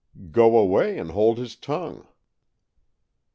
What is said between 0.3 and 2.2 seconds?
""Go away and hold his tongue."